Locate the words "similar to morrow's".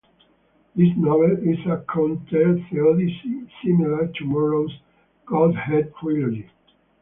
3.63-4.75